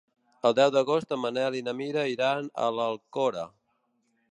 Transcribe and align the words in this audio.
El 0.49 0.53
deu 0.59 0.71
d'agost 0.75 1.13
en 1.17 1.21
Manel 1.25 1.57
i 1.59 1.61
na 1.67 1.75
Mira 1.83 2.07
iran 2.15 2.49
a 2.65 2.73
l'Alcora. 2.79 3.47